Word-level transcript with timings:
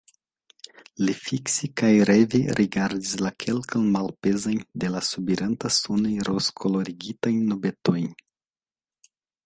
Li 1.01 1.13
fikse 1.25 1.69
kaj 1.81 1.91
reve 2.11 2.39
rigardis 2.61 3.13
la 3.25 3.33
kelkajn 3.45 3.85
malpezajn 3.97 4.65
de 4.85 4.91
la 4.97 5.05
subiranta 5.11 5.75
suno 5.79 6.15
rozkolorigitajn 6.31 7.41
nubetojn. 7.53 8.13